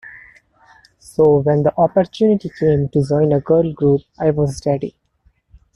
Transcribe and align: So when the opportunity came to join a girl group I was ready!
So 0.97 1.41
when 1.41 1.61
the 1.61 1.77
opportunity 1.77 2.49
came 2.49 2.89
to 2.89 3.05
join 3.07 3.31
a 3.33 3.39
girl 3.39 3.71
group 3.71 4.01
I 4.17 4.31
was 4.31 4.65
ready! 4.65 4.95